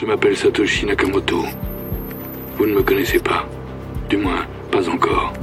[0.00, 1.44] Je m'appelle Satoshi Nakamoto.
[2.56, 3.44] Vous ne me connaissez pas.
[4.08, 5.34] Du moins, pas encore.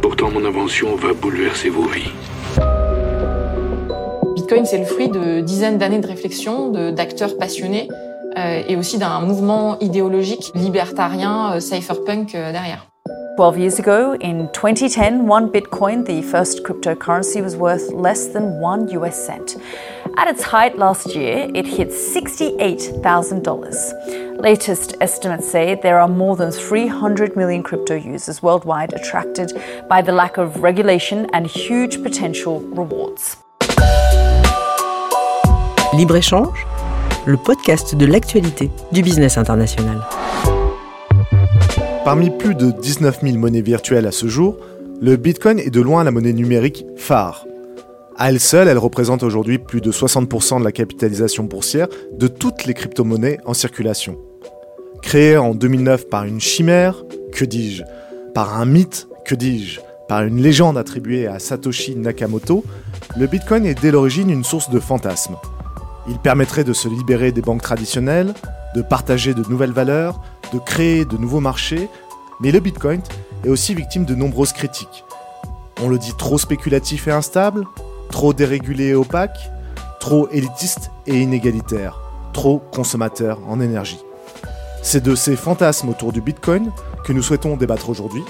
[0.00, 2.12] Pourtant, mon invention va bouleverser vos vies.
[4.36, 7.88] Bitcoin, c'est le fruit de dizaines d'années de réflexion d'acteurs passionnés
[8.38, 12.86] euh, et aussi d'un mouvement idéologique libertarien, euh, cypherpunk euh, derrière.
[13.36, 18.88] 12 years ago, in 2010, one Bitcoin, the first cryptocurrency, was worth less than one
[18.88, 19.56] US cent.
[20.16, 24.40] At its height last year, it hit $68,000.
[24.40, 29.52] Latest estimates say there are more than 300 million crypto users worldwide attracted
[29.86, 33.36] by the lack of regulation and huge potential rewards.
[35.92, 36.66] Libre-échange,
[37.26, 40.00] le podcast de l'actualité du business international.
[42.06, 44.58] Parmi plus de 19 000 monnaies virtuelles à ce jour,
[45.00, 47.44] le Bitcoin est de loin la monnaie numérique phare.
[48.16, 52.64] À elle seule, elle représente aujourd'hui plus de 60% de la capitalisation boursière de toutes
[52.64, 54.18] les crypto-monnaies en circulation.
[55.02, 56.94] Créée en 2009 par une chimère,
[57.32, 57.82] que dis-je
[58.34, 62.62] Par un mythe, que dis-je Par une légende attribuée à Satoshi Nakamoto,
[63.18, 65.34] le Bitcoin est dès l'origine une source de fantasmes.
[66.08, 68.32] Il permettrait de se libérer des banques traditionnelles,
[68.76, 70.20] de partager de nouvelles valeurs,
[70.52, 71.88] de créer de nouveaux marchés,
[72.40, 73.00] mais le Bitcoin
[73.44, 75.04] est aussi victime de nombreuses critiques.
[75.82, 77.64] On le dit trop spéculatif et instable,
[78.10, 79.38] trop dérégulé et opaque,
[80.00, 82.00] trop élitiste et inégalitaire,
[82.32, 84.00] trop consommateur en énergie.
[84.82, 86.70] C'est de ces fantasmes autour du Bitcoin
[87.04, 88.22] que nous souhaitons débattre aujourd'hui.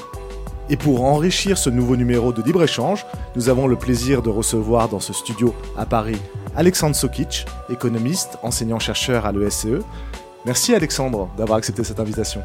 [0.68, 3.06] Et pour enrichir ce nouveau numéro de Libre-Échange,
[3.36, 6.20] nous avons le plaisir de recevoir dans ce studio à Paris
[6.56, 9.84] Alexandre Sokic, économiste, enseignant-chercheur à l'ESCE,
[10.46, 12.40] Merci Alexandre d'avoir accepté cette invitation.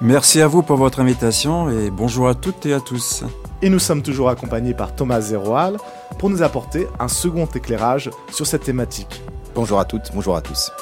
[0.00, 3.22] Merci à vous pour votre invitation et bonjour à toutes et à tous.
[3.60, 5.76] Et nous sommes toujours accompagnés par Thomas Zeroal
[6.18, 9.20] pour nous apporter un second éclairage sur cette thématique.
[9.54, 10.72] Bonjour à toutes, bonjour à tous.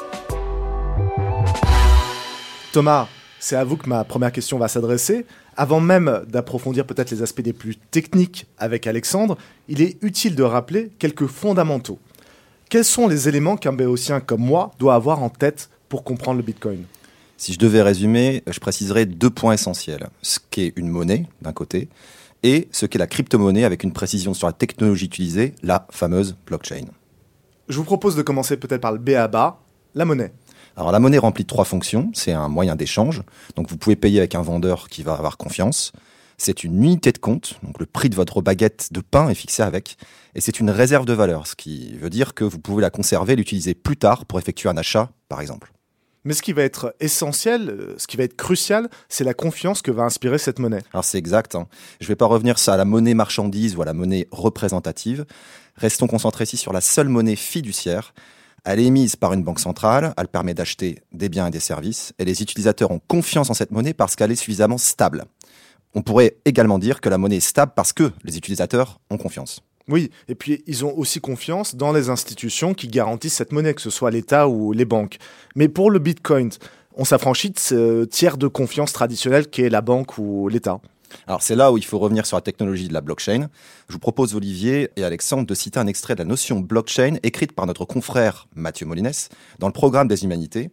[2.73, 3.09] Thomas,
[3.41, 5.27] c'est à vous que ma première question va s'adresser.
[5.57, 9.37] Avant même d'approfondir peut-être les aspects les plus techniques avec Alexandre,
[9.67, 11.99] il est utile de rappeler quelques fondamentaux.
[12.71, 16.43] Quels sont les éléments qu'un béotien comme moi doit avoir en tête pour comprendre le
[16.43, 16.85] Bitcoin
[17.37, 20.09] Si je devais résumer, je préciserais deux points essentiels.
[20.23, 21.91] Ce qu'est une monnaie, d'un côté,
[22.43, 26.87] et ce qu'est la crypto-monnaie avec une précision sur la technologie utilisée, la fameuse blockchain.
[27.69, 29.59] Je vous propose de commencer peut-être par le BABA,
[29.95, 30.33] la monnaie.
[30.79, 32.11] Alors la monnaie remplit trois fonctions.
[32.15, 33.23] C'est un moyen d'échange.
[33.55, 35.93] Donc vous pouvez payer avec un vendeur qui va avoir confiance.
[36.39, 39.63] C'est une unité de compte, donc le prix de votre baguette de pain est fixé
[39.63, 39.99] avec,
[40.35, 43.35] et c'est une réserve de valeur, ce qui veut dire que vous pouvez la conserver
[43.35, 45.73] et l'utiliser plus tard pour effectuer un achat, par exemple.
[46.25, 49.83] Mais ce qui va être essentiel, euh, ce qui va être crucial, c'est la confiance
[49.83, 50.83] que va inspirer cette monnaie.
[50.93, 51.55] Alors c'est exact.
[51.55, 51.67] Hein.
[52.01, 55.25] Je ne vais pas revenir à la monnaie marchandise ou à la monnaie représentative.
[55.77, 58.15] Restons concentrés ici sur la seule monnaie fiduciaire.
[58.65, 62.13] Elle est émise par une banque centrale, elle permet d'acheter des biens et des services,
[62.21, 65.25] et les utilisateurs ont confiance en cette monnaie parce qu'elle est suffisamment stable.
[65.95, 69.63] On pourrait également dire que la monnaie est stable parce que les utilisateurs ont confiance.
[69.89, 73.81] Oui, et puis ils ont aussi confiance dans les institutions qui garantissent cette monnaie, que
[73.81, 75.19] ce soit l'État ou les banques.
[75.57, 76.51] Mais pour le Bitcoin,
[76.95, 80.81] on s'affranchit de ce tiers de confiance traditionnel qui est la banque ou l'État.
[81.27, 83.49] Alors c'est là où il faut revenir sur la technologie de la blockchain.
[83.89, 87.53] Je vous propose Olivier et Alexandre de citer un extrait de la notion blockchain écrite
[87.53, 89.11] par notre confrère Mathieu Molines
[89.59, 90.71] dans le programme des humanités.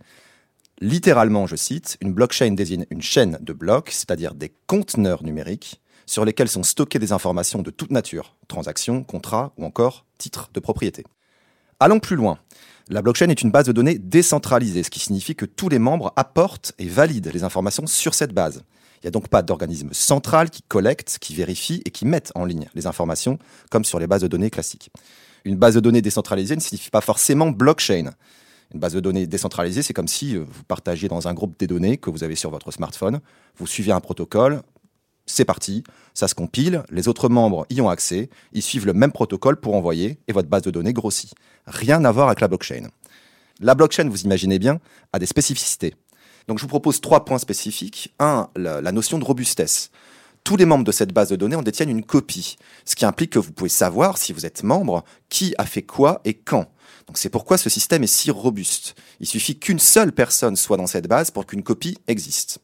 [0.81, 6.25] Littéralement, je cite, une blockchain désigne une chaîne de blocs, c'est-à-dire des conteneurs numériques sur
[6.25, 11.03] lesquels sont stockées des informations de toute nature, transactions, contrats ou encore titres de propriété.
[11.79, 12.39] Allons plus loin.
[12.89, 16.11] La blockchain est une base de données décentralisée, ce qui signifie que tous les membres
[16.15, 18.63] apportent et valident les informations sur cette base.
[18.95, 22.43] Il n'y a donc pas d'organisme central qui collecte, qui vérifie et qui mette en
[22.43, 23.37] ligne les informations
[23.69, 24.89] comme sur les bases de données classiques.
[25.45, 28.09] Une base de données décentralisée ne signifie pas forcément blockchain.
[28.73, 31.67] Une base de données décentralisée, c'est comme si euh, vous partagiez dans un groupe des
[31.67, 33.19] données que vous avez sur votre smartphone,
[33.57, 34.61] vous suivez un protocole,
[35.31, 39.11] c'est parti, ça se compile, les autres membres y ont accès, ils suivent le même
[39.11, 41.33] protocole pour envoyer et votre base de données grossit.
[41.67, 42.89] Rien à voir avec la blockchain.
[43.59, 44.79] La blockchain, vous imaginez bien,
[45.13, 45.93] a des spécificités.
[46.47, 48.13] Donc je vous propose trois points spécifiques.
[48.19, 49.91] Un, la, notion de robustesse.
[50.43, 53.31] Tous les membres de cette base de données en détiennent une copie, ce qui implique
[53.31, 56.71] que vous pouvez savoir, si vous êtes membre, qui a fait quoi et quand.
[57.05, 58.95] Donc c'est pourquoi ce système est si robuste.
[59.19, 62.59] Il suffit qu'une seule personne soit dans cette base pour qu'une copie existe.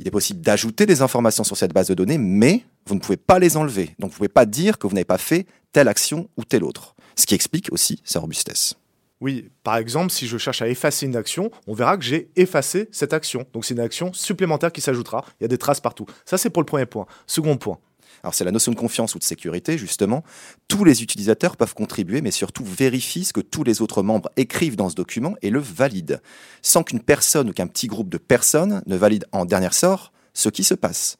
[0.00, 3.18] Il est possible d'ajouter des informations sur cette base de données, mais vous ne pouvez
[3.18, 3.94] pas les enlever.
[3.98, 6.64] Donc vous ne pouvez pas dire que vous n'avez pas fait telle action ou telle
[6.64, 6.94] autre.
[7.16, 8.76] Ce qui explique aussi sa robustesse.
[9.20, 12.88] Oui, par exemple, si je cherche à effacer une action, on verra que j'ai effacé
[12.92, 13.44] cette action.
[13.52, 15.22] Donc c'est une action supplémentaire qui s'ajoutera.
[15.38, 16.06] Il y a des traces partout.
[16.24, 17.04] Ça, c'est pour le premier point.
[17.26, 17.78] Second point.
[18.22, 20.22] Alors c'est la notion de confiance ou de sécurité, justement.
[20.68, 24.76] Tous les utilisateurs peuvent contribuer, mais surtout vérifient ce que tous les autres membres écrivent
[24.76, 26.20] dans ce document et le valident,
[26.62, 30.48] sans qu'une personne ou qu'un petit groupe de personnes ne valide en dernier sort ce
[30.48, 31.16] qui se passe.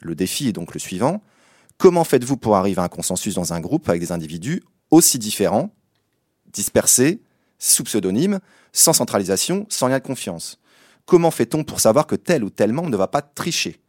[0.00, 1.22] Le défi est donc le suivant.
[1.78, 5.74] Comment faites-vous pour arriver à un consensus dans un groupe avec des individus aussi différents,
[6.52, 7.22] dispersés,
[7.58, 8.40] sous pseudonyme,
[8.72, 10.58] sans centralisation, sans lien de confiance?
[11.04, 13.81] Comment fait-on pour savoir que tel ou tel membre ne va pas tricher?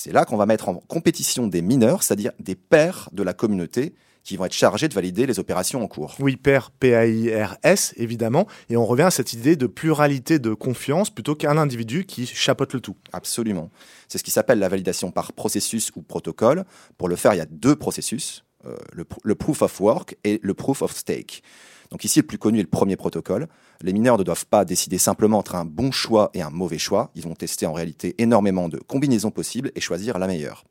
[0.00, 3.96] C'est là qu'on va mettre en compétition des mineurs, c'est-à-dire des pairs de la communauté
[4.22, 6.14] qui vont être chargés de valider les opérations en cours.
[6.20, 8.46] Oui, pair, P-A-I-R-S, évidemment.
[8.70, 12.74] Et on revient à cette idée de pluralité de confiance plutôt qu'un individu qui chapeaute
[12.74, 12.94] le tout.
[13.12, 13.70] Absolument.
[14.06, 16.64] C'est ce qui s'appelle la validation par processus ou protocole.
[16.96, 20.40] Pour le faire, il y a deux processus, euh, le, le proof of work et
[20.42, 21.42] le proof of stake.
[21.90, 23.48] Donc ici, le plus connu est le premier protocole.
[23.80, 27.10] Les mineurs ne doivent pas décider simplement entre un bon choix et un mauvais choix.
[27.14, 30.64] Ils vont tester en réalité énormément de combinaisons possibles et choisir la meilleure.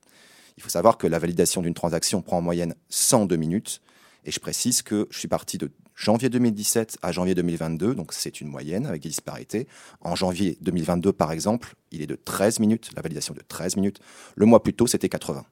[0.57, 3.81] Il faut savoir que la validation d'une transaction prend en moyenne 102 minutes.
[4.25, 8.42] Et je précise que je suis parti de janvier 2017 à janvier 2022, donc c'est
[8.42, 9.68] une moyenne avec des disparités.
[10.01, 14.00] En janvier 2022, par exemple, il est de 13 minutes, la validation de 13 minutes.
[14.36, 15.45] Le mois plus tôt, c'était 80.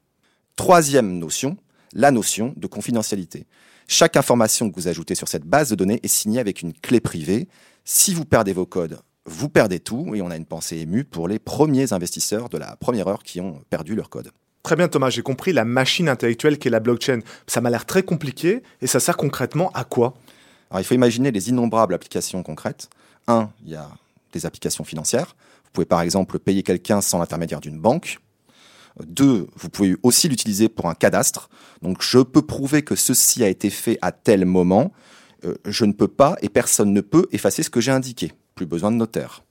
[0.56, 1.56] Troisième notion,
[1.96, 3.46] la notion de confidentialité.
[3.88, 7.00] Chaque information que vous ajoutez sur cette base de données est signée avec une clé
[7.00, 7.48] privée.
[7.84, 10.14] Si vous perdez vos codes, vous perdez tout.
[10.14, 13.40] Et on a une pensée émue pour les premiers investisseurs de la première heure qui
[13.40, 14.30] ont perdu leur code.
[14.62, 17.20] Très bien Thomas, j'ai compris la machine intellectuelle qu'est la blockchain.
[17.46, 20.14] Ça m'a l'air très compliqué et ça sert concrètement à quoi?
[20.70, 22.90] Alors il faut imaginer les innombrables applications concrètes.
[23.28, 23.88] Un, il y a
[24.32, 25.36] des applications financières.
[25.64, 28.18] Vous pouvez par exemple payer quelqu'un sans l'intermédiaire d'une banque.
[29.04, 31.50] Deux, vous pouvez aussi l'utiliser pour un cadastre.
[31.82, 34.92] Donc je peux prouver que ceci a été fait à tel moment.
[35.44, 38.32] Euh, je ne peux pas et personne ne peut effacer ce que j'ai indiqué.
[38.54, 39.42] Plus besoin de notaire.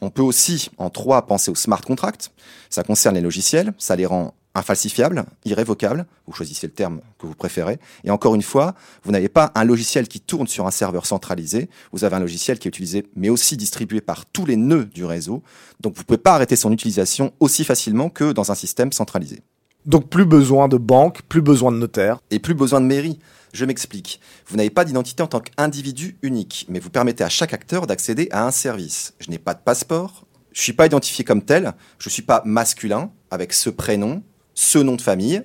[0.00, 2.32] On peut aussi, en trois, penser au smart contract.
[2.68, 7.34] Ça concerne les logiciels, ça les rend infalsifiables, irrévocables, vous choisissez le terme que vous
[7.34, 7.78] préférez.
[8.04, 11.68] Et encore une fois, vous n'avez pas un logiciel qui tourne sur un serveur centralisé,
[11.92, 15.04] vous avez un logiciel qui est utilisé, mais aussi distribué par tous les nœuds du
[15.04, 15.42] réseau.
[15.80, 19.40] Donc vous ne pouvez pas arrêter son utilisation aussi facilement que dans un système centralisé.
[19.86, 22.18] Donc plus besoin de banque, plus besoin de notaire.
[22.30, 23.18] Et plus besoin de mairie.
[23.52, 24.20] Je m'explique.
[24.46, 28.28] Vous n'avez pas d'identité en tant qu'individu unique, mais vous permettez à chaque acteur d'accéder
[28.32, 29.14] à un service.
[29.20, 32.22] Je n'ai pas de passeport, je ne suis pas identifié comme tel, je ne suis
[32.22, 34.22] pas masculin avec ce prénom,
[34.54, 35.42] ce nom de famille,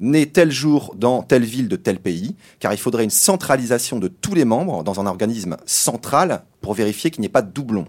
[0.00, 4.08] né tel jour dans telle ville de tel pays, car il faudrait une centralisation de
[4.08, 7.86] tous les membres dans un organisme central pour vérifier qu'il n'y ait pas de doublon.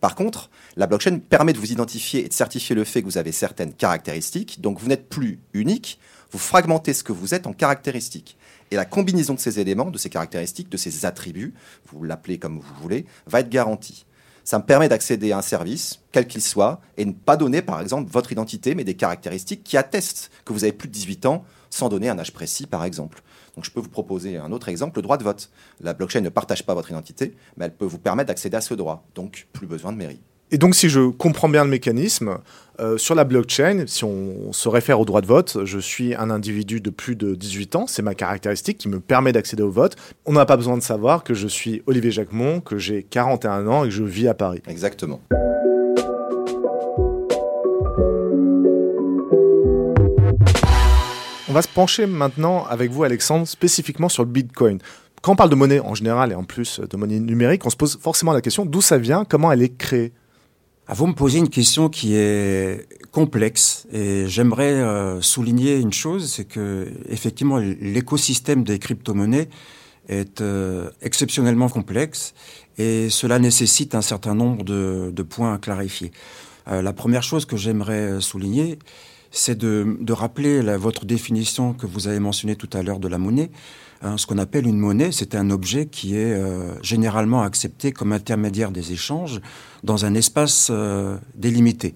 [0.00, 3.18] Par contre, la blockchain permet de vous identifier et de certifier le fait que vous
[3.18, 5.98] avez certaines caractéristiques, donc vous n'êtes plus unique,
[6.30, 8.36] vous fragmentez ce que vous êtes en caractéristiques.
[8.70, 11.54] Et la combinaison de ces éléments, de ces caractéristiques, de ces attributs,
[11.86, 14.04] vous l'appelez comme vous voulez, va être garantie.
[14.44, 17.80] Ça me permet d'accéder à un service, quel qu'il soit, et ne pas donner, par
[17.80, 21.44] exemple, votre identité, mais des caractéristiques qui attestent que vous avez plus de 18 ans,
[21.70, 23.22] sans donner un âge précis, par exemple.
[23.54, 25.50] Donc je peux vous proposer un autre exemple, le droit de vote.
[25.80, 28.74] La blockchain ne partage pas votre identité, mais elle peut vous permettre d'accéder à ce
[28.74, 29.06] droit.
[29.14, 30.20] Donc plus besoin de mairie.
[30.50, 32.38] Et donc, si je comprends bien le mécanisme,
[32.80, 36.28] euh, sur la blockchain, si on se réfère au droit de vote, je suis un
[36.28, 39.96] individu de plus de 18 ans, c'est ma caractéristique qui me permet d'accéder au vote.
[40.26, 43.84] On n'a pas besoin de savoir que je suis Olivier Jacquemont, que j'ai 41 ans
[43.84, 44.60] et que je vis à Paris.
[44.68, 45.20] Exactement.
[51.48, 54.80] On va se pencher maintenant avec vous, Alexandre, spécifiquement sur le Bitcoin.
[55.22, 57.76] Quand on parle de monnaie en général et en plus de monnaie numérique, on se
[57.76, 60.12] pose forcément la question d'où ça vient, comment elle est créée.
[60.86, 66.30] Ah, vous me posez une question qui est complexe et j'aimerais euh, souligner une chose,
[66.30, 69.48] c'est que effectivement l'écosystème des crypto-monnaies
[70.08, 72.34] est euh, exceptionnellement complexe
[72.76, 76.12] et cela nécessite un certain nombre de, points à clarifier.
[76.68, 78.78] Euh, la première chose que j'aimerais souligner,
[79.30, 83.50] c'est de, rappeler votre définition que vous avez mentionnée tout à l'heure de la monnaie.
[84.04, 88.12] Hein, ce qu'on appelle une monnaie, c'est un objet qui est euh, généralement accepté comme
[88.12, 89.40] intermédiaire des échanges
[89.82, 91.94] dans un espace euh, délimité.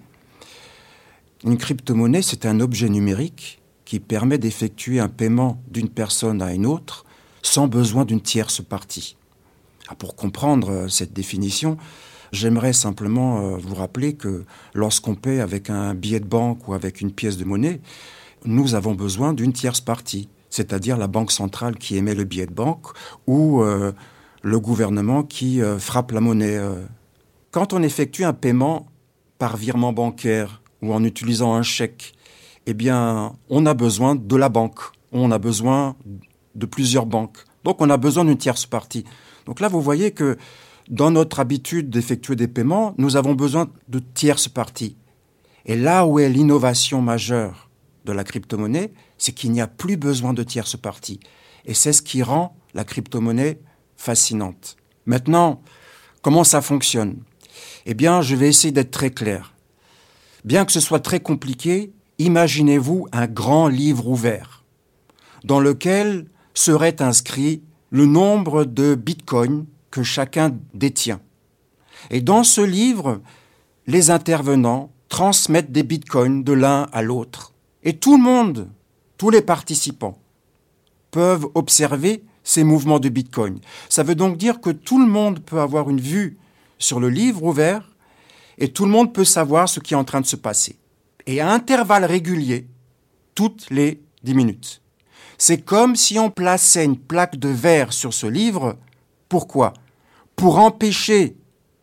[1.45, 6.65] Une crypto-monnaie, c'est un objet numérique qui permet d'effectuer un paiement d'une personne à une
[6.65, 7.05] autre
[7.43, 9.19] sans besoin d'une tierce partie.
[9.89, 11.77] Ah, pour comprendre euh, cette définition,
[12.33, 17.13] j'aimerais simplement vous rappeler que lorsqu'on paie avec un billet de banque ou avec une
[17.13, 17.81] pièce de monnaie,
[18.47, 22.55] nous avons besoin d'une tierce partie c'est-à-dire la banque centrale qui émet le billet de
[22.55, 22.87] banque
[23.27, 23.93] ou euh,
[24.43, 26.57] le gouvernement qui euh, frappe la monnaie.
[26.57, 26.85] Euh.
[27.51, 28.87] Quand on effectue un paiement
[29.39, 32.15] par virement bancaire ou en utilisant un chèque,
[32.67, 34.81] eh bien, on a besoin de la banque.
[35.13, 35.97] On a besoin
[36.55, 37.39] de plusieurs banques.
[37.65, 39.05] Donc, on a besoin d'une tierce partie.
[39.47, 40.37] Donc là, vous voyez que
[40.91, 44.97] dans notre habitude d'effectuer des paiements, nous avons besoin de tierces parties.
[45.65, 47.68] Et là où est l'innovation majeure
[48.09, 51.21] de la crypto-monnaie, c'est qu'il n'y a plus besoin de tierce partie.
[51.67, 53.61] Et c'est ce qui rend la crypto-monnaie
[53.97, 54.77] fascinante.
[55.07, 55.63] Maintenant,
[56.23, 57.19] comment ça fonctionne?
[57.87, 59.55] Eh bien, je vais essayer d'être très clair.
[60.45, 64.65] Bien que ce soit très compliqué, imaginez-vous un grand livre ouvert
[65.45, 71.21] dans lequel serait inscrit le nombre de bitcoins que chacun détient.
[72.11, 73.21] Et dans ce livre,
[73.87, 77.55] les intervenants transmettent des bitcoins de l'un à l'autre.
[77.85, 78.71] Et tout le monde,
[79.17, 80.19] tous les participants,
[81.11, 83.61] peuvent observer ces mouvements de bitcoin.
[83.89, 86.39] Ça veut donc dire que tout le monde peut avoir une vue
[86.79, 87.95] sur le livre ouvert
[88.59, 90.79] et tout le monde peut savoir ce qui est en train de se passer.
[91.27, 92.67] Et à intervalles réguliers,
[93.35, 94.83] toutes les dix minutes.
[95.37, 98.77] C'est comme si on plaçait une plaque de verre sur ce livre.
[99.29, 99.75] Pourquoi?
[100.35, 101.37] Pour empêcher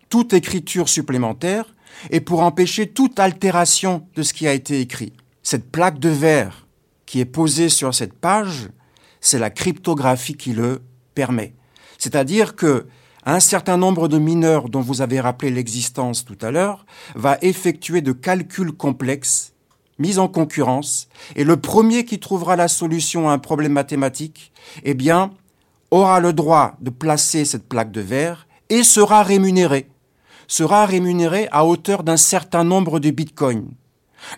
[0.09, 1.73] toute écriture supplémentaire
[2.09, 5.13] et pour empêcher toute altération de ce qui a été écrit.
[5.45, 6.65] Cette plaque de verre
[7.05, 8.67] qui est posée sur cette page,
[9.21, 10.81] c'est la cryptographie qui le
[11.13, 11.53] permet.
[11.99, 12.87] C'est-à-dire que
[13.27, 18.01] un certain nombre de mineurs dont vous avez rappelé l'existence tout à l'heure va effectuer
[18.01, 19.53] de calculs complexes
[19.99, 24.51] mis en concurrence et le premier qui trouvera la solution à un problème mathématique,
[24.83, 25.29] eh bien,
[25.91, 29.91] aura le droit de placer cette plaque de verre et sera rémunéré.
[30.47, 33.75] Sera rémunéré à hauteur d'un certain nombre de bitcoins.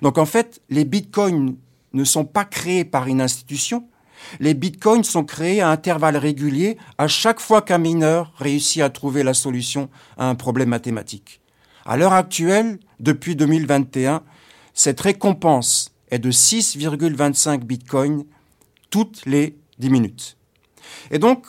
[0.02, 1.56] Donc en fait, les bitcoins
[1.94, 3.88] ne sont pas créés par une institution,
[4.40, 9.24] les bitcoins sont créés à intervalles réguliers à chaque fois qu'un mineur réussit à trouver
[9.24, 11.42] la solution à un problème mathématique.
[11.86, 14.24] À l'heure actuelle, depuis 2021,
[14.74, 18.24] cette récompense est de 6,25 bitcoins
[18.90, 20.38] toutes les 10 minutes.
[21.12, 21.48] Et donc,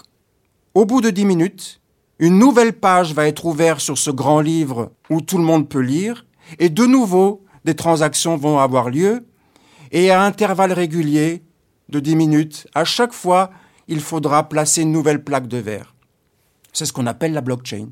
[0.75, 1.81] au bout de 10 minutes,
[2.19, 5.81] une nouvelle page va être ouverte sur ce grand livre où tout le monde peut
[5.81, 6.27] lire,
[6.59, 9.27] et de nouveau, des transactions vont avoir lieu,
[9.93, 11.43] et à intervalles réguliers,
[11.91, 12.67] de 10 minutes.
[12.75, 13.51] À chaque fois,
[13.89, 15.95] il faudra placer une nouvelle plaque de verre.
[16.73, 17.89] C'est ce qu'on appelle la blockchain.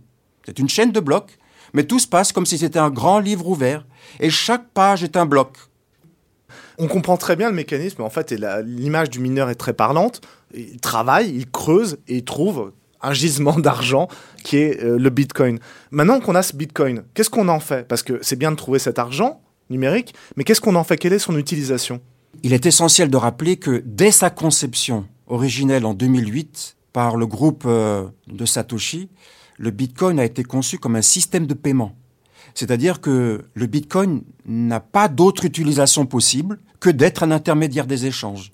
[0.47, 1.37] C'est une chaîne de blocs,
[1.75, 3.87] mais tout se passe comme si c'était un grand livre ouvert,
[4.18, 5.59] et chaque page est un bloc.
[6.78, 10.23] On comprend très bien le mécanisme, en fait, et l'image du mineur est très parlante.
[10.54, 14.09] Il travaille, il creuse et il trouve un gisement d'argent
[14.42, 15.59] qui est euh, le Bitcoin.
[15.90, 17.87] Maintenant qu'on a ce Bitcoin, qu'est-ce qu'on en fait?
[17.87, 20.96] Parce que c'est bien de trouver cet argent numérique, mais qu'est-ce qu'on en fait?
[20.96, 22.00] Quelle est son utilisation?
[22.42, 27.64] Il est essentiel de rappeler que dès sa conception originelle en 2008 par le groupe
[27.66, 29.08] euh, de Satoshi,
[29.58, 31.92] le Bitcoin a été conçu comme un système de paiement.
[32.54, 38.52] C'est-à-dire que le Bitcoin n'a pas d'autre utilisation possible que d'être un intermédiaire des échanges.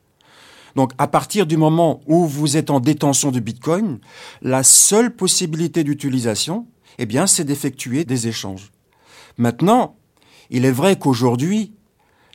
[0.75, 3.99] Donc à partir du moment où vous êtes en détention de Bitcoin,
[4.41, 6.67] la seule possibilité d'utilisation,
[6.99, 8.71] eh bien, c'est d'effectuer des échanges.
[9.39, 9.97] Maintenant,
[10.53, 11.73] il est vrai qu'aujourd'hui,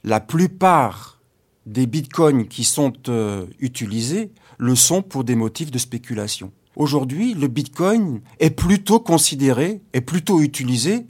[0.03, 1.21] la plupart
[1.67, 6.51] des bitcoins qui sont euh, utilisés le sont pour des motifs de spéculation.
[6.75, 11.05] Aujourd'hui, le bitcoin est plutôt considéré, est plutôt utilisé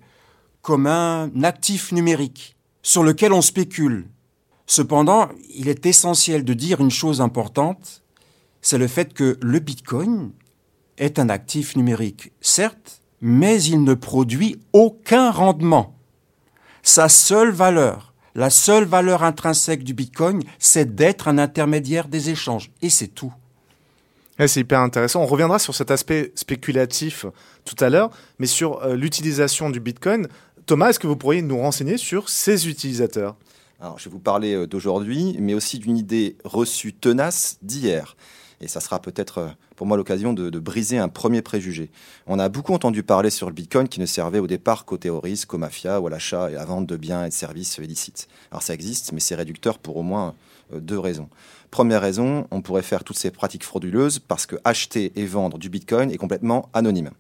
[0.62, 4.10] comme un actif numérique sur lequel on spécule.
[4.66, 8.04] Cependant, il est essentiel de dire une chose importante,
[8.62, 10.32] c'est le fait que le bitcoin
[10.98, 15.97] est un actif numérique, certes, mais il ne produit aucun rendement.
[16.84, 22.72] Sa seule valeur, la seule valeur intrinsèque du Bitcoin, c'est d'être un intermédiaire des échanges.
[22.82, 23.34] Et c'est tout.
[24.46, 25.22] c'est hyper intéressant.
[25.22, 27.26] On reviendra sur cet aspect spéculatif
[27.66, 30.28] tout à l'heure, mais sur euh, l'utilisation du Bitcoin.
[30.68, 33.36] Thomas, est-ce que vous pourriez nous renseigner sur ses utilisateurs?
[33.80, 38.16] Alors, je vais vous parler euh, d'aujourd'hui, mais aussi d'une idée reçue tenace d'hier.
[38.60, 41.90] Et ça sera peut-être euh, pour moi l'occasion de, briser un premier préjugé.
[42.26, 45.46] On a beaucoup entendu parler sur le Bitcoin qui ne servait au départ qu'aux terroristes,
[45.46, 48.28] qu'aux mafias ou à l'achat et à la vente de biens et de services illicites.
[48.52, 50.34] Alors ça existe, mais c'est réducteur pour au moins
[50.74, 51.30] euh, deux raisons.
[51.70, 55.70] Première raison, on pourrait faire toutes ces pratiques frauduleuses parce que acheter et vendre du
[55.70, 57.12] Bitcoin est complètement anonyme.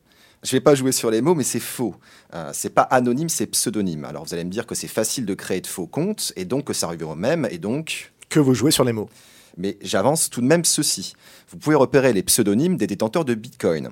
[0.43, 1.95] Je ne vais pas jouer sur les mots, mais c'est faux.
[2.33, 4.05] Euh, c'est pas anonyme, c'est pseudonyme.
[4.05, 6.65] Alors vous allez me dire que c'est facile de créer de faux comptes et donc
[6.65, 9.09] que ça revient au même et donc que vous jouez sur les mots.
[9.57, 11.13] Mais j'avance tout de même ceci.
[11.49, 13.89] Vous pouvez repérer les pseudonymes des détenteurs de Bitcoin.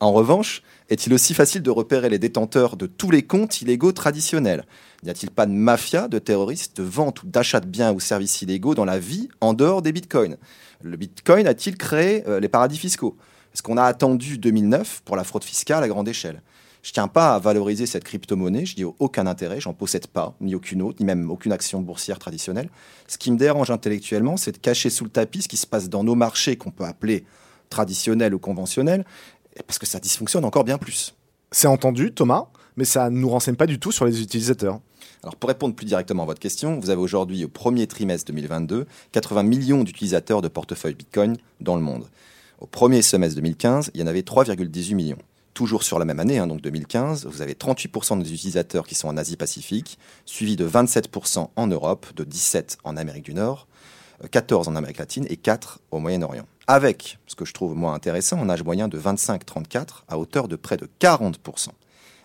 [0.00, 4.64] En revanche, est-il aussi facile de repérer les détenteurs de tous les comptes illégaux traditionnels?
[5.04, 8.42] N'y a-t-il pas de mafia, de terroristes, de vente ou d'achat de biens ou services
[8.42, 10.38] illégaux dans la vie en dehors des bitcoins?
[10.82, 13.16] Le bitcoin a-t-il créé euh, les paradis fiscaux?
[13.54, 16.42] Est-ce qu'on a attendu 2009 pour la fraude fiscale à grande échelle?
[16.82, 20.54] Je tiens pas à valoriser cette crypto-monnaie, je dis aucun intérêt, j'en possède pas, ni
[20.54, 22.68] aucune autre, ni même aucune action boursière traditionnelle.
[23.06, 25.88] Ce qui me dérange intellectuellement, c'est de cacher sous le tapis ce qui se passe
[25.88, 27.24] dans nos marchés qu'on peut appeler
[27.70, 29.04] traditionnels ou conventionnels,
[29.66, 31.14] parce que ça dysfonctionne encore bien plus.
[31.52, 32.48] C'est entendu, Thomas.
[32.76, 34.80] mais ça ne nous renseigne pas du tout sur les utilisateurs.
[35.22, 38.86] Alors pour répondre plus directement à votre question, vous avez aujourd'hui au premier trimestre 2022
[39.12, 42.08] 80 millions d'utilisateurs de portefeuille Bitcoin dans le monde.
[42.58, 45.18] Au premier semestre 2015, il y en avait 3,18 millions.
[45.54, 49.08] Toujours sur la même année, hein, donc 2015, vous avez 38% des utilisateurs qui sont
[49.08, 53.66] en Asie-Pacifique, suivi de 27% en Europe, de 17% en Amérique du Nord,
[54.24, 56.46] 14% en Amérique latine et 4% au Moyen-Orient.
[56.66, 60.56] Avec, ce que je trouve moins intéressant, un âge moyen de 25-34 à hauteur de
[60.56, 61.68] près de 40%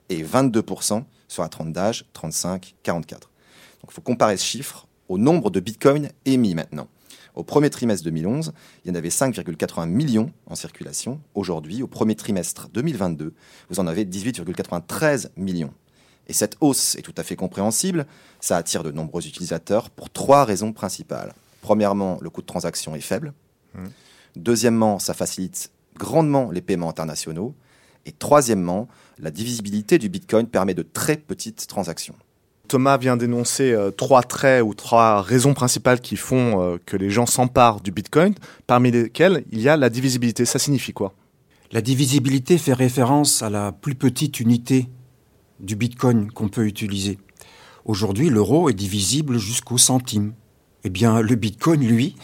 [0.10, 3.10] et 22% sur la tranche d'âge 35-44.
[3.10, 6.88] Donc il faut comparer ce chiffre au nombre de bitcoins émis maintenant.
[7.38, 8.52] Au premier trimestre 2011,
[8.84, 11.22] il y en avait 5,80 millions en circulation.
[11.36, 13.32] Aujourd'hui, au premier trimestre 2022,
[13.70, 15.72] vous en avez 18,93 millions.
[16.26, 18.08] Et cette hausse est tout à fait compréhensible.
[18.40, 21.36] Ça attire de nombreux utilisateurs pour trois raisons principales.
[21.62, 23.34] Premièrement, le coût de transaction est faible.
[23.76, 23.84] Mmh.
[24.36, 27.54] Deuxièmement, ça facilite grandement les paiements internationaux.
[28.08, 28.88] Et troisièmement,
[29.20, 32.16] la divisibilité du Bitcoin permet de très petites transactions.
[32.68, 37.10] Thomas vient d'énoncer euh, trois traits ou trois raisons principales qui font euh, que les
[37.10, 38.34] gens s'emparent du Bitcoin,
[38.68, 40.46] parmi lesquelles il y a la divisibilité.
[40.46, 41.14] Ça signifie quoi?
[41.72, 44.88] La divisibilité fait référence à la plus petite unité
[45.60, 47.18] du Bitcoin qu'on peut utiliser.
[47.86, 50.34] Aujourd'hui, l'euro est divisible jusqu'au centime.
[50.84, 52.16] Eh bien, le Bitcoin, lui,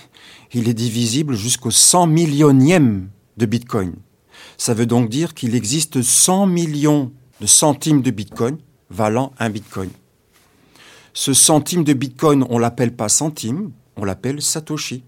[0.53, 3.93] il est divisible jusqu'au 100 millionième de Bitcoin.
[4.57, 8.57] Ça veut donc dire qu'il existe 100 millions de centimes de Bitcoin
[8.89, 9.89] valant un Bitcoin.
[11.13, 15.03] Ce centime de Bitcoin, on l'appelle pas centime, on l'appelle Satoshi.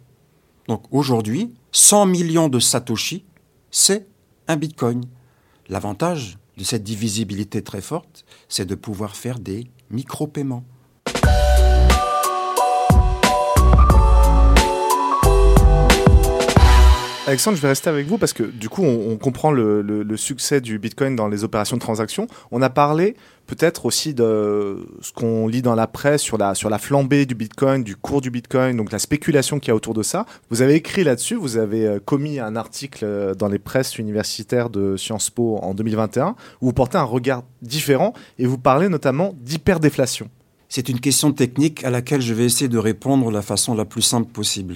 [0.68, 3.26] Donc aujourd'hui, 100 millions de Satoshi,
[3.72, 4.08] c'est
[4.48, 5.04] un Bitcoin.
[5.68, 10.64] L'avantage de cette divisibilité très forte, c'est de pouvoir faire des micro-paiements.
[17.28, 20.78] Alexandre, je vais rester avec vous parce que du coup, on, comprend le, succès du
[20.78, 22.28] Bitcoin dans les opérations de transaction.
[22.52, 23.16] On a parlé
[23.48, 27.34] peut-être aussi de ce qu'on lit dans la presse sur la, sur la flambée du
[27.34, 30.28] Bitcoin, du cours du Bitcoin, donc la spéculation qu'il y a autour de ça.
[30.52, 34.70] Vous avez écrit là-dessus, vous avez euh, commis un article euh, dans les presses universitaires
[34.70, 39.34] de Sciences Po en 2021 où vous portez un regard différent et vous parlez notamment
[39.42, 40.30] d'hyperdéflation.
[40.70, 43.86] C'est une question technique à laquelle je vais essayer de répondre de la façon la
[43.86, 44.76] plus simple possible.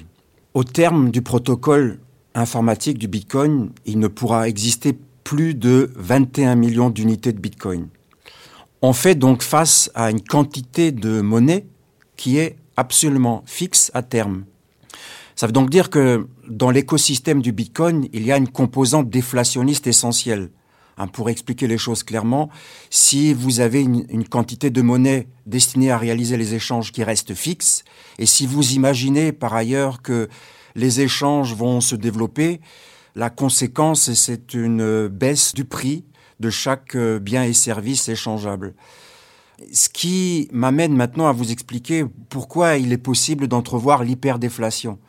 [0.56, 2.00] Au terme du protocole
[2.36, 7.88] informatique du Bitcoin, il ne pourra exister plus de 21 millions d'unités de Bitcoin.
[8.82, 11.66] On fait donc face à une quantité de monnaie
[12.16, 14.46] qui est absolument fixe à terme.
[15.36, 19.88] Ça veut donc dire que dans l'écosystème du Bitcoin, il y a une composante déflationniste
[19.88, 20.50] essentielle.
[20.98, 22.50] Hein, pour expliquer les choses clairement,
[22.90, 27.34] si vous avez une, une, quantité de monnaie destinée à réaliser les échanges qui reste
[27.34, 27.86] fixe,
[28.18, 30.28] et si vous imaginez par ailleurs que
[30.80, 32.62] les échanges vont se développer.
[33.16, 36.06] La conséquence, c'est une baisse du prix
[36.40, 38.74] de chaque euh, bien et service échangeable.
[39.74, 45.00] Ce qui m'amène maintenant à vous expliquer pourquoi il est possible d'entrevoir l'hyperdéflation.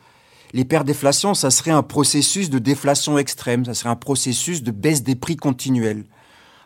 [0.51, 5.15] L'hyperdéflation, ça serait un processus de déflation extrême, ça serait un processus de baisse des
[5.15, 6.03] prix continuels.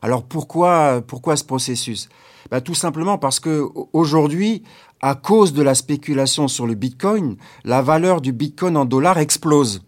[0.01, 2.10] Alors pourquoi, pourquoi ce processus?
[2.51, 4.63] Ben, Tout simplement parce que aujourd'hui,
[5.01, 9.84] à cause de la spéculation sur le Bitcoin, la valeur du Bitcoin en dollars explose.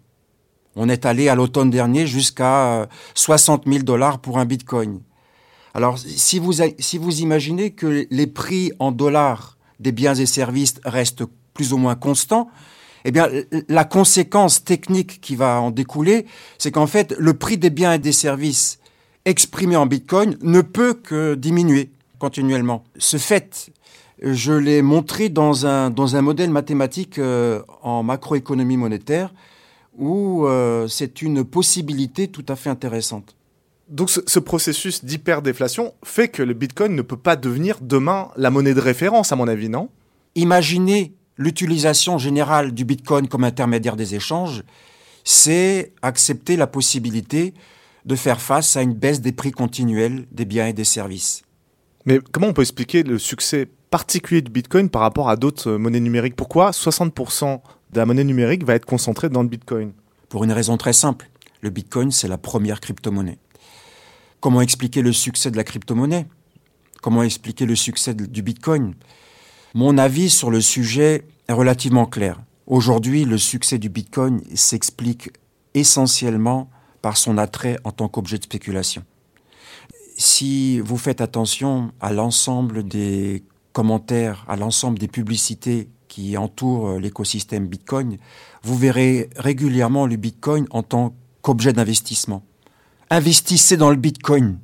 [0.75, 5.01] On est allé à l'automne dernier jusqu'à 60 euh, 000 dollars pour un Bitcoin.
[5.73, 10.75] Alors, si vous, si vous imaginez que les prix en dollars des biens et services
[10.85, 12.49] restent plus ou moins constants,
[13.05, 13.27] eh bien,
[13.69, 16.25] la conséquence technique qui va en découler,
[16.57, 18.79] c'est qu'en fait, le prix des biens et des services
[19.27, 22.83] exprimés en Bitcoin ne peut que diminuer continuellement.
[22.97, 23.69] Ce fait
[24.19, 29.31] je l'ai montré dans un, dans un modèle mathématique euh, en macroéconomie monétaire
[29.95, 33.35] où euh, c'est une possibilité tout à fait intéressante.
[33.89, 38.49] Donc ce, ce processus d'hyperdéflation fait que le Bitcoin ne peut pas devenir demain la
[38.49, 39.89] monnaie de référence, à mon avis, non?
[40.35, 44.63] Imaginez l'utilisation générale du Bitcoin comme intermédiaire des échanges,
[45.23, 47.53] c'est accepter la possibilité
[48.07, 51.43] de faire face à une baisse des prix continuels des biens et des services.
[52.05, 55.77] Mais comment on peut expliquer le succès particulier du Bitcoin par rapport à d'autres euh,
[55.77, 56.37] monnaies numériques?
[56.37, 57.59] Pourquoi 60%
[57.91, 59.91] de la monnaie numérique va être concentrée dans le Bitcoin?
[60.29, 61.29] Pour une raison très simple.
[61.61, 63.39] Le Bitcoin, c'est la première crypto-monnaie.
[64.39, 66.27] Comment expliquer le succès de la crypto-monnaie?
[67.01, 68.93] Comment expliquer le succès du Bitcoin?
[69.73, 72.41] Mon avis sur le sujet est relativement clair.
[72.67, 75.31] Aujourd'hui, le succès du Bitcoin s'explique
[75.73, 76.69] essentiellement
[77.07, 79.01] par son attrait en tant qu'objet de spéculation.
[80.17, 87.65] Si vous faites attention à l'ensemble des commentaires à l'ensemble des publicités qui entourent l'écosystème
[87.65, 88.17] Bitcoin,
[88.61, 92.43] vous verrez régulièrement le Bitcoin en tant qu'objet d'investissement.
[93.09, 94.59] Investissez dans le Bitcoin.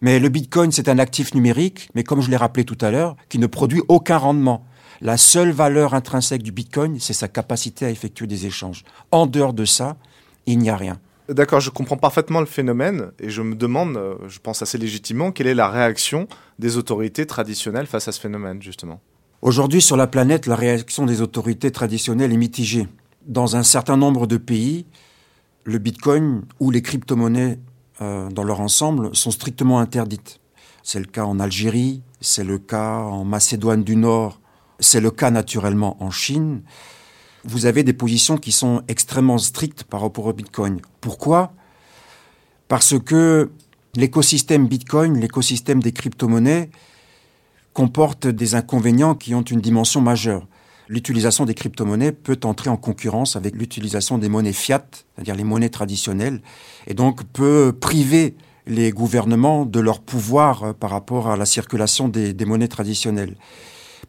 [0.00, 3.14] Mais le Bitcoin, c'est un actif numérique, mais comme je l'ai rappelé tout à l'heure,
[3.28, 4.64] qui ne produit aucun rendement.
[5.02, 8.84] La seule valeur intrinsèque du Bitcoin, c'est sa capacité à effectuer des échanges.
[9.12, 9.98] En dehors de ça,
[10.46, 10.98] il n'y a rien.
[11.28, 15.30] D'accord, je comprends parfaitement le phénomène et je me demande, euh, je pense assez légitimement,
[15.30, 16.26] quelle est la réaction
[16.58, 19.00] des autorités traditionnelles face à ce phénomène, justement.
[19.42, 22.88] Aujourd'hui, sur la planète, la réaction des autorités traditionnelles est mitigée.
[23.26, 24.86] Dans un certain nombre de pays,
[25.64, 27.58] le Bitcoin ou les crypto-monnaies
[28.00, 30.40] euh, dans leur ensemble sont strictement interdites.
[30.82, 34.40] C'est le cas en Algérie, c'est le cas en Macédoine du Nord,
[34.80, 36.62] c'est le cas naturellement en Chine
[37.44, 40.80] vous avez des positions qui sont extrêmement strictes par rapport au Bitcoin.
[41.00, 41.52] Pourquoi?
[42.68, 43.50] Parce que
[43.96, 46.70] l'écosystème Bitcoin, l'écosystème des crypto-monnaies,
[47.72, 50.46] comporte des inconvénients qui ont une dimension majeure.
[50.88, 55.68] L'utilisation des crypto-monnaies peut entrer en concurrence avec l'utilisation des monnaies fiat, c'est-à-dire les monnaies
[55.68, 56.40] traditionnelles,
[56.86, 62.32] et donc peut priver les gouvernements de leur pouvoir par rapport à la circulation des,
[62.32, 63.36] des monnaies traditionnelles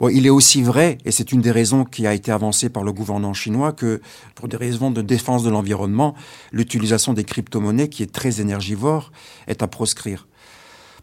[0.07, 2.93] il est aussi vrai, et c'est une des raisons qui a été avancée par le
[2.93, 4.01] gouvernement chinois, que
[4.33, 6.15] pour des raisons de défense de l'environnement,
[6.53, 9.12] l'utilisation des crypto-monnaies, qui est très énergivore,
[9.47, 10.27] est à proscrire.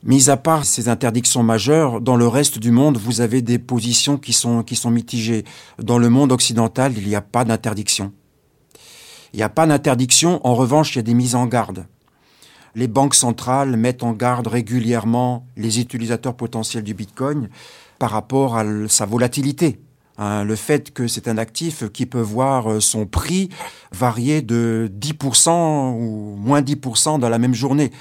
[0.02, 4.16] Mis à part ces interdictions majeures, dans le reste du monde, vous avez des positions
[4.16, 5.44] qui sont, qui sont mitigées.
[5.82, 8.12] Dans le monde occidental, il n'y a pas d'interdiction.
[9.34, 11.86] Il n'y a pas d'interdiction, en revanche, il y a des mises en garde.
[12.74, 17.48] Les banques centrales mettent en garde régulièrement les utilisateurs potentiels du Bitcoin
[17.98, 19.80] par rapport à sa volatilité.
[20.18, 23.50] Hein, le fait que c'est un actif qui peut voir euh, son prix
[23.92, 27.92] varier de 10% ou moins 10% dans la même journée.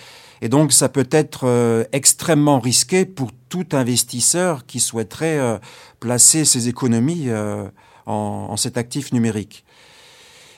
[0.42, 5.58] Et donc ça peut être euh, extrêmement risqué pour tout investisseur qui souhaiterait euh,
[6.00, 7.72] placer ses économies en,
[8.50, 9.66] en, cet actif numérique.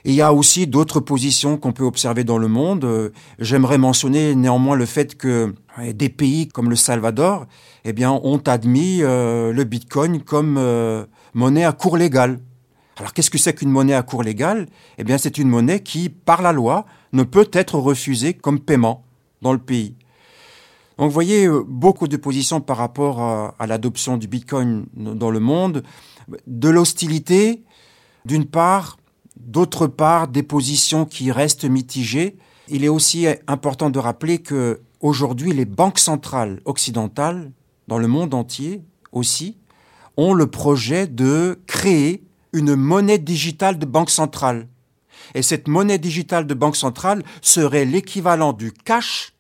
[0.06, 3.12] il y a aussi d'autres positions qu'on peut observer dans le monde.
[3.40, 5.56] J'aimerais mentionner néanmoins le fait que
[5.94, 7.46] des pays comme le Salvador
[7.86, 12.40] eh bien, ont admis euh, le Bitcoin comme euh, monnaie à cours légal.
[12.98, 16.10] Alors, qu'est-ce que c'est qu'une monnaie à cours légal Eh bien, c'est une monnaie qui,
[16.10, 19.06] par la loi, ne peut être refusée comme paiement
[19.42, 19.96] dans le pays.
[20.98, 25.40] Donc, vous voyez, euh, beaucoup de positions par rapport à l'adoption du Bitcoin dans le
[25.40, 25.84] monde,
[26.48, 27.64] de l'hostilité,
[28.26, 28.98] d'une part,
[29.40, 32.38] d'autre part, des positions qui restent mitigées.
[32.68, 37.52] Il est aussi important de rappeler que aujourd'hui, les banques centrales occidentales
[37.88, 39.58] dans le monde entier aussi,
[40.18, 44.68] ont le projet de créer une monnaie digitale de banque centrale.
[45.34, 49.34] Et cette monnaie digitale de banque centrale serait l'équivalent du cash,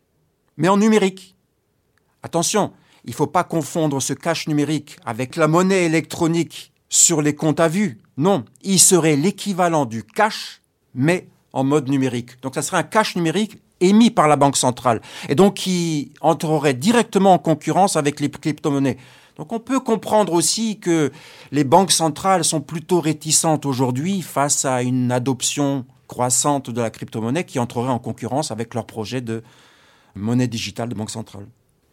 [0.57, 1.35] mais en numérique.
[2.23, 2.73] Attention,
[3.05, 7.59] il ne faut pas confondre ce cash numérique avec la monnaie électronique sur les comptes
[7.59, 7.99] à vue.
[8.17, 10.61] Non, il serait l'équivalent du cash,
[10.93, 12.41] mais en mode numérique.
[12.41, 16.73] Donc ça serait un cash numérique émis par la Banque centrale, et donc qui entrerait
[16.73, 18.97] directement en concurrence avec les crypto-monnaies.
[19.37, 21.11] Donc on peut comprendre aussi que
[21.51, 27.43] les banques centrales sont plutôt réticentes aujourd'hui face à une adoption croissante de la crypto-monnaie
[27.43, 29.43] qui entrerait en concurrence avec leur projet de
[30.15, 31.45] monnaie digitale de banque centrale.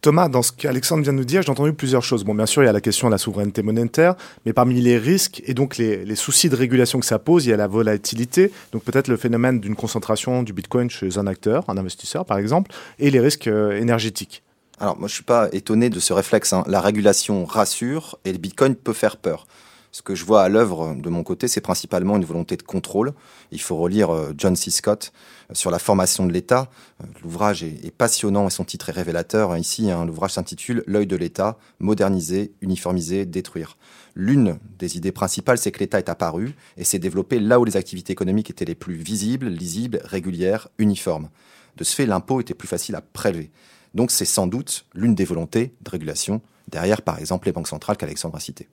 [0.05, 2.23] Thomas, dans ce qu'Alexandre vient de nous dire, j'ai entendu plusieurs choses.
[2.23, 4.13] Bon, bien sûr, il y a la question de la souveraineté monétaire,
[4.45, 7.53] mais parmi les risques et donc les, soucis de régulation que ça pose, il y
[7.53, 11.77] a la volatilité, donc peut-être le phénomène d'une concentration du Bitcoin chez un acteur, un
[11.77, 14.43] investisseur par exemple, et les risques euh, énergétiques.
[14.79, 16.53] Alors moi je suis pas étonné de ce réflexe.
[16.53, 16.63] Hein.
[16.67, 19.47] La régulation rassure et le Bitcoin peut faire peur.
[19.95, 23.13] Ce que je vois à l'œuvre de mon côté, c'est principalement une volonté de contrôle.
[23.51, 24.69] Il faut relire euh, John C.
[24.69, 25.13] Scott
[25.49, 26.69] euh, sur la formation de l'État.
[27.01, 29.55] Euh, l'ouvrage est, passionnant et son titre est révélateur.
[29.55, 33.77] Ici, hein, l'ouvrage s'intitule L'œil de l'État, moderniser, uniformiser, détruire.
[34.15, 37.77] L'une des idées principales, c'est que l'État est apparu et s'est développé là où les
[37.77, 41.29] activités économiques étaient les plus visibles, lisibles, régulières, uniformes.
[41.77, 43.49] De ce fait, l'impôt était plus facile à prélever.
[43.93, 47.95] Donc c'est sans doute l'une des volontés de régulation, derrière par exemple les banques centrales
[47.95, 48.67] qu'Alexandre a citées.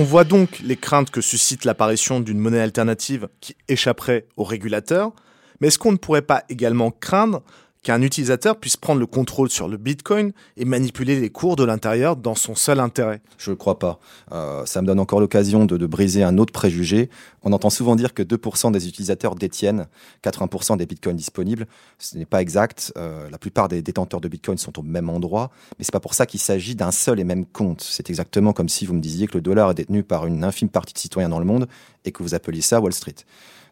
[0.00, 5.12] On voit donc les craintes que suscite l'apparition d'une monnaie alternative qui échapperait aux régulateurs,
[5.60, 7.42] mais est-ce qu'on ne pourrait pas également craindre
[7.82, 12.16] qu'un utilisateur puisse prendre le contrôle sur le Bitcoin et manipuler les cours de l'intérieur
[12.16, 14.00] dans son seul intérêt Je ne crois pas.
[14.32, 17.08] Euh, ça me donne encore l'occasion de, briser un autre préjugé.
[17.42, 19.86] On entend souvent dire que 2% des utilisateurs détiennent
[20.22, 21.66] 80% des Bitcoins disponibles.
[21.98, 22.92] Ce n'est pas exact.
[22.98, 26.14] Euh, la plupart des détenteurs de Bitcoin sont au même endroit, mais c'est pas pour
[26.14, 27.80] ça qu'il s'agit d'un seul et même compte.
[27.80, 30.68] C'est exactement comme si vous me disiez que le dollar est détenu par une infime
[30.68, 31.66] partie de citoyens dans le monde
[32.04, 33.14] et que vous appeliez ça Wall Street.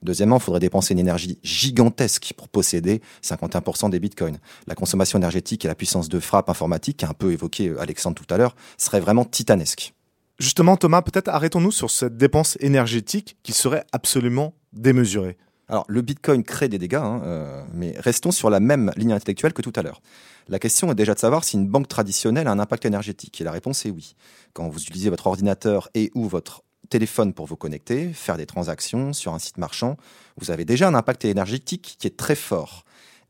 [0.02, 4.38] Deuxièmement, il faudrait dépenser une énergie gigantesque pour posséder 51% des bitcoins.
[4.66, 8.16] La consommation énergétique et la puissance de frappe informatique, qu'a un peu évoqué euh, Alexandre
[8.16, 9.94] tout à l'heure, serait vraiment titanesque.
[10.38, 15.36] Justement, Thomas, peut-être arrêtons-nous sur cette dépense énergétique qui serait absolument démesurée.
[15.68, 19.52] Alors, le Bitcoin crée des dégâts, hein, euh, mais restons sur la même ligne intellectuelle
[19.52, 20.00] que tout à l'heure.
[20.48, 23.38] La question est déjà de savoir si une banque traditionnelle a un impact énergétique.
[23.40, 24.14] Et la réponse est oui.
[24.54, 29.12] Quand vous utilisez votre ordinateur et ou votre téléphone pour vous connecter, faire des transactions
[29.12, 29.96] sur un site marchand,
[30.36, 32.84] vous avez déjà un impact énergétique qui est très fort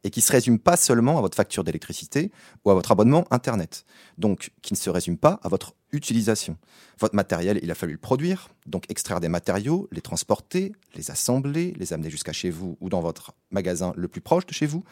[0.04, 2.30] et qui ne se résume pas seulement à votre facture d'électricité
[2.64, 3.84] ou à votre abonnement Internet.
[4.16, 6.56] Donc, qui ne se résume pas à votre utilisation.
[6.98, 11.74] Votre matériel, il a fallu le produire, donc extraire des matériaux, les transporter, les assembler,
[11.78, 14.84] les amener jusqu'à chez vous ou dans votre magasin le plus proche de chez vous.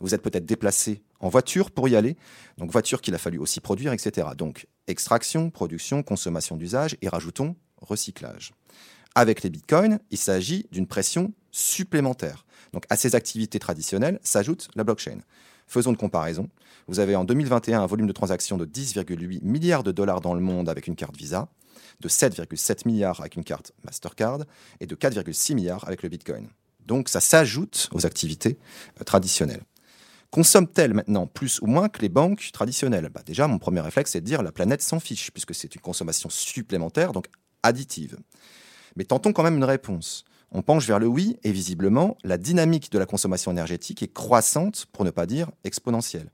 [0.00, 2.16] Vous êtes peut-être déplacé en voiture pour y aller,
[2.56, 4.28] donc voiture qu'il a fallu aussi produire, etc.
[4.36, 8.52] Donc, extraction, production, consommation d'usage et rajoutons recyclage.
[9.14, 12.44] Avec les bitcoins, il s'agit d'une pression supplémentaire.
[12.72, 15.18] Donc à ces activités traditionnelles s'ajoute la blockchain.
[15.66, 16.48] Faisons une comparaison.
[16.86, 20.40] Vous avez en 2021 un volume de transactions de 10,8 milliards de dollars dans le
[20.40, 21.48] monde avec une carte Visa,
[22.00, 24.40] de 7,7 milliards avec une carte Mastercard
[24.80, 26.48] et de 4,6 milliards avec le Bitcoin.
[26.86, 28.58] Donc ça s'ajoute aux activités
[29.00, 29.62] euh, traditionnelles.
[30.30, 33.08] Consomme-t-elle maintenant plus ou moins que les banques traditionnelles?
[33.12, 35.80] Bah Déjà, mon premier réflexe, c'est de dire la planète s'en fiche, puisque c'est une
[35.80, 37.26] consommation supplémentaire, donc
[37.62, 38.18] additive.
[38.96, 40.24] Mais tentons quand même une réponse.
[40.52, 44.86] On penche vers le oui et visiblement, la dynamique de la consommation énergétique est croissante,
[44.92, 46.30] pour ne pas dire exponentielle.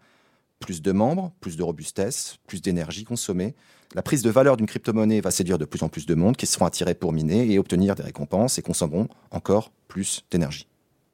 [0.59, 3.55] Plus de membres, plus de robustesse, plus d'énergie consommée.
[3.95, 6.47] La prise de valeur d'une crypto-monnaie va séduire de plus en plus de monde qui
[6.47, 10.67] seront attirés pour miner et obtenir des récompenses et consommeront encore plus d'énergie.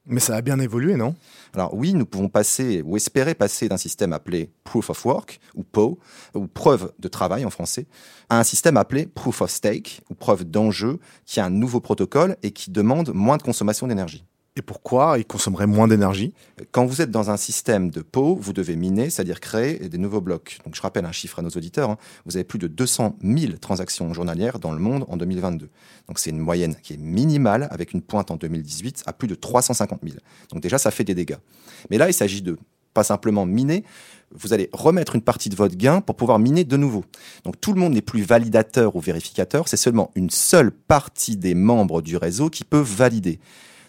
[0.07, 1.15] Mais ça a bien évolué, non?
[1.55, 5.63] Alors oui, nous pouvons passer ou espérer passer d'un système appelé Proof of Work ou
[5.63, 6.01] PO,
[6.35, 7.87] ou preuve de travail en français,
[8.29, 12.37] à un système appelé Proof of Stake ou preuve d'enjeu, qui a un nouveau protocole
[12.43, 14.25] et qui demande moins de consommation d'énergie.
[14.55, 16.35] Et pourquoi il consommerait moins d'énergie
[16.73, 20.21] Quand vous êtes dans un système de pot, vous devez miner, c'est-à-dire créer des nouveaux
[20.21, 20.59] blocs.
[20.67, 21.97] Donc je rappelle un chiffre à nos auditeurs, hein.
[22.27, 25.71] vous avez plus de 200 000 transactions journalières dans le monde en 2022.
[26.07, 29.35] Donc c'est une moyenne qui est minimale, avec une pointe en 2018 à plus de
[29.35, 30.17] 350 000.
[30.51, 31.39] Donc déjà, ça fait des dégâts.
[31.91, 32.59] Mais là, il s'agit de
[32.93, 33.85] pas simplement miner,
[34.35, 37.07] vous allez remettre une partie de votre gain pour pouvoir miner de nouveau.
[37.45, 41.55] Donc tout le monde n'est plus validateur ou vérificateur, c'est seulement une seule partie des
[41.55, 43.41] membres du réseau qui peut valider.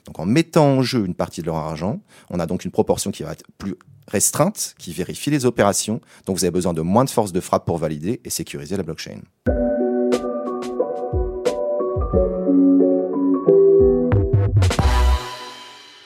[0.05, 3.11] Donc en mettant en jeu une partie de leur argent, on a donc une proportion
[3.11, 3.75] qui va être plus
[4.07, 6.01] restreinte, qui vérifie les opérations.
[6.25, 8.83] Donc vous avez besoin de moins de force de frappe pour valider et sécuriser la
[8.83, 9.21] blockchain.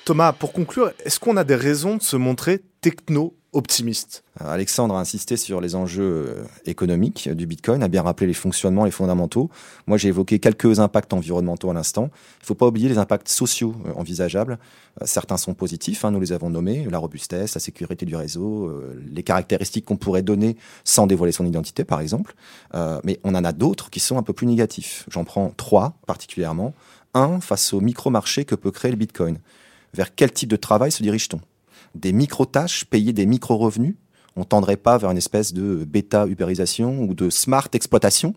[0.06, 4.24] Thomas, pour conclure, est-ce qu'on a des raisons de se montrer techno optimiste.
[4.40, 8.86] Alexandre a insisté sur les enjeux euh, économiques du Bitcoin, a bien rappelé les fonctionnements,
[8.86, 9.50] les fondamentaux.
[9.88, 12.12] Moi, j'ai évoqué quelques impacts environnementaux à l'instant.
[12.40, 14.60] Il ne faut pas oublier les impacts sociaux euh, envisageables.
[15.02, 18.72] Euh, certains sont positifs, hein, nous les avons nommés, la robustesse, la sécurité du réseau,
[19.12, 22.36] les caractéristiques qu'on pourrait donner sans dévoiler son identité, par exemple.
[23.04, 25.06] mais on en a d'autres qui sont un peu plus négatifs.
[25.10, 26.74] J'en prends trois particulièrement.
[27.14, 29.40] Un, face au micro-marché que peut créer le Bitcoin.
[29.94, 31.40] Vers quel type de travail se dirige-t-on?
[31.98, 33.96] Des micro-tâches, payer des micro-revenus.
[34.36, 38.36] On tendrait pas vers une espèce de bêta-ubérisation ou de smart exploitation.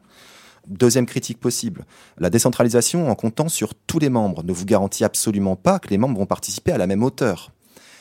[0.66, 1.87] Deuxième critique possible,
[2.18, 5.99] la décentralisation en comptant sur tous les membres ne vous garantit absolument pas que les
[5.99, 7.51] membres vont participer à la même hauteur.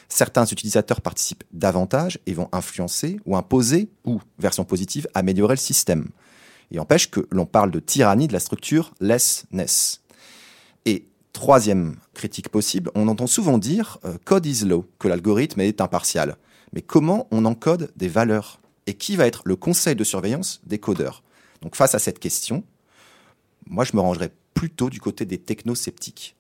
[0.10, 6.10] Certains utilisateurs participent davantage et vont influencer ou imposer, ou, version positive, améliorer le système.
[6.72, 10.02] Et empêche que l'on parle de tyrannie de la structure less-ness.
[11.40, 16.36] Troisième critique possible, on entend souvent dire euh, code is low, que l'algorithme est impartial.
[16.74, 18.60] Mais comment on encode des valeurs?
[18.88, 21.24] Et qui va être le conseil de surveillance des codeurs?
[21.62, 22.66] Donc face à cette question,
[23.68, 26.36] moi je me rangerais plutôt du côté des technosceptiques.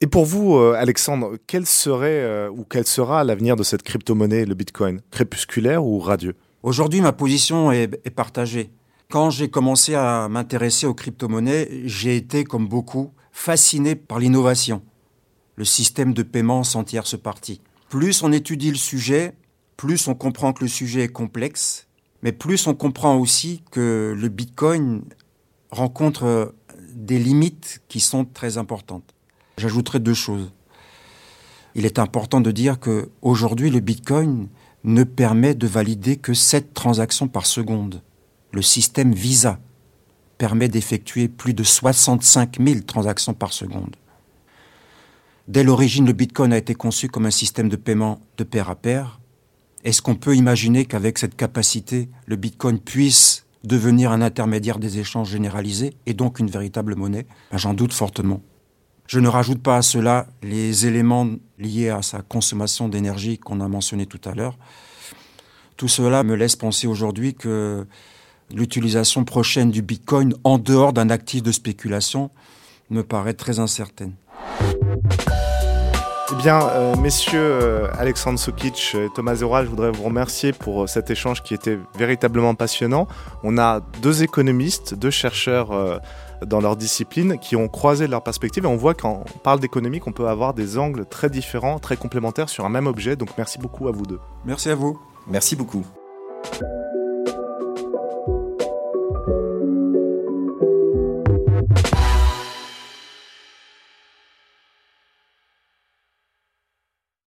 [0.00, 4.46] Et pour vous, euh, Alexandre, quel serait euh, ou quel sera l'avenir de cette crypto-monnaie,
[4.46, 5.00] le Bitcoin?
[5.12, 6.34] Crépusculaire ou radieux?
[6.64, 8.72] Aujourd'hui, ma position est, est partagée.
[9.10, 14.82] Quand j'ai commencé à m'intéresser aux crypto-monnaies, j'ai été, comme beaucoup, fasciné par l'innovation,
[15.56, 17.62] le système de paiement sans tierce partie.
[17.88, 19.32] Plus on étudie le sujet,
[19.78, 21.88] plus on comprend que le sujet est complexe,
[22.22, 25.04] mais plus on comprend aussi que le Bitcoin
[25.70, 26.54] rencontre
[26.92, 29.14] des limites qui sont très importantes.
[29.56, 30.52] J'ajouterai deux choses.
[31.74, 34.48] Il est important de dire que aujourd'hui le Bitcoin
[34.84, 38.02] ne permet de valider que 7 transactions par seconde.
[38.52, 39.60] Le système Visa,
[40.40, 43.94] permet d'effectuer plus de 65 000 transactions par seconde.
[45.48, 48.74] Dès l'origine, le Bitcoin a été conçu comme un système de paiement de pair à
[48.74, 49.20] pair.
[49.84, 55.28] Est-ce qu'on peut imaginer qu'avec cette capacité, le Bitcoin puisse devenir un intermédiaire des échanges
[55.28, 57.26] généralisés et donc une véritable monnaie?
[57.50, 58.40] Ben, J'en doute fortement.
[59.08, 63.68] Je ne rajoute pas à cela les éléments liés à sa consommation d'énergie qu'on a
[63.68, 64.56] mentionné tout à l'heure.
[65.76, 67.86] Tout cela me laisse penser aujourd'hui que
[68.52, 72.30] l'utilisation prochaine du Bitcoin en dehors d'un actif de spéculation
[72.90, 74.14] me paraît très incertaine.
[76.32, 80.84] Eh bien, euh, messieurs euh, Alexandre Sokic et Thomas Zora, je voudrais vous remercier pour
[80.84, 83.08] euh, cet échange qui était véritablement passionnant.
[83.42, 86.00] On a deux économistes, deux chercheurs
[86.46, 89.98] dans leur discipline qui ont croisé leurs perspectives et on voit quand on parle d'économie
[89.98, 93.16] qu'on peut avoir des angles très différents, très complémentaires sur un même objet.
[93.16, 94.20] Donc merci beaucoup à vous deux.
[94.44, 95.00] Merci à vous.
[95.26, 95.84] Merci beaucoup.